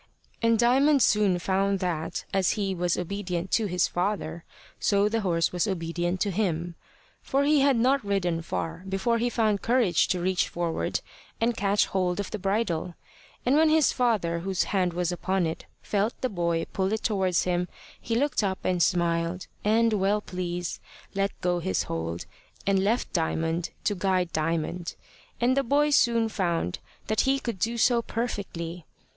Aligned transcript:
And 0.41 0.57
Diamond 0.57 1.03
soon 1.03 1.37
found 1.37 1.77
that, 1.77 2.25
as 2.33 2.53
he 2.57 2.73
was 2.73 2.97
obedient 2.97 3.51
to 3.51 3.67
his 3.67 3.87
father, 3.87 4.43
so 4.79 5.07
the 5.07 5.21
horse 5.21 5.51
was 5.51 5.67
obedient 5.67 6.19
to 6.21 6.31
him. 6.31 6.73
For 7.21 7.43
he 7.43 7.59
had 7.59 7.75
not 7.77 8.03
ridden 8.03 8.41
far 8.41 8.83
before 8.89 9.19
he 9.19 9.29
found 9.29 9.61
courage 9.61 10.07
to 10.07 10.19
reach 10.19 10.49
forward 10.49 11.01
and 11.39 11.55
catch 11.55 11.85
hold 11.85 12.19
of 12.19 12.31
the 12.31 12.39
bridle, 12.39 12.95
and 13.45 13.55
when 13.55 13.69
his 13.69 13.91
father, 13.93 14.39
whose 14.39 14.63
hand 14.73 14.93
was 14.93 15.11
upon 15.11 15.45
it, 15.45 15.67
felt 15.83 16.19
the 16.21 16.29
boy 16.29 16.65
pull 16.73 16.91
it 16.91 17.03
towards 17.03 17.43
him, 17.43 17.67
he 18.01 18.15
looked 18.15 18.43
up 18.43 18.65
and 18.65 18.81
smiled, 18.81 19.45
and, 19.63 19.93
well 19.93 20.21
pleased, 20.21 20.81
let 21.13 21.29
go 21.41 21.59
his 21.59 21.83
hold, 21.83 22.25
and 22.65 22.83
left 22.83 23.13
Diamond 23.13 23.69
to 23.83 23.93
guide 23.93 24.33
Diamond; 24.33 24.95
and 25.39 25.55
the 25.55 25.61
boy 25.61 25.91
soon 25.91 26.27
found 26.27 26.79
that 27.05 27.21
he 27.21 27.39
could 27.39 27.59
do 27.59 27.77
so 27.77 28.01
perfectly. 28.01 28.87